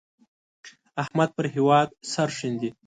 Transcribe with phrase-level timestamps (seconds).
[1.03, 2.69] احمد پر هېواد سرښندي.